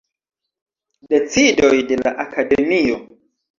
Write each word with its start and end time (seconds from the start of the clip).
Decidoj 1.11 1.71
de 1.93 2.01
la 2.01 2.17
Akademio. 2.27 3.01